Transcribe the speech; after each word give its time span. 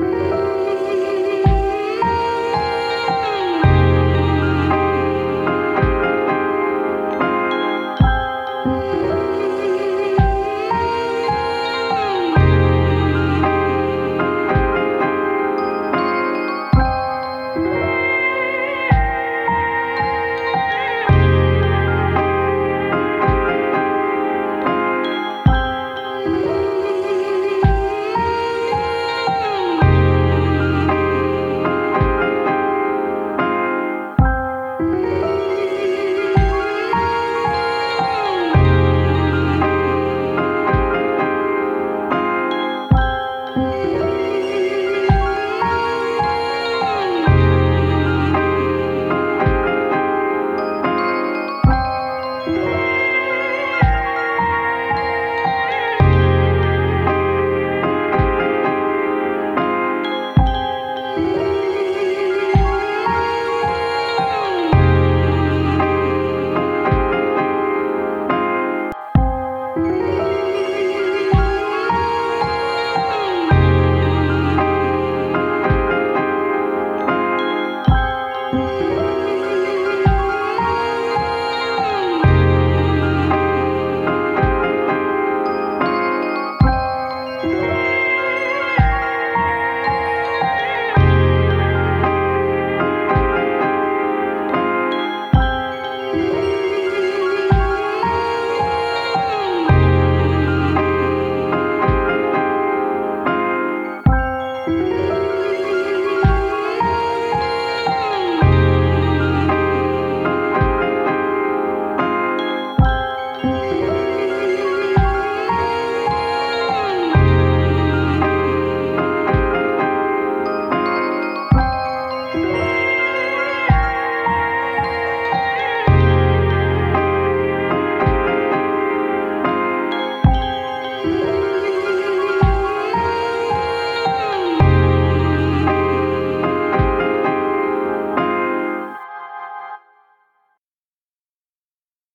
Bye. 0.00 0.31